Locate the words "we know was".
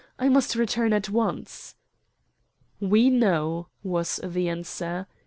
2.79-4.19